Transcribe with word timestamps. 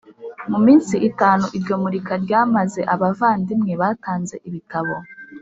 Mu 0.51 0.57
minsi 0.65 0.95
itanu 1.09 1.45
iryo 1.57 1.75
murika 1.83 2.13
ryamaze 2.23 2.81
abavandimwe 2.93 3.73
batanze 3.81 4.35
ibitabo 4.47 4.95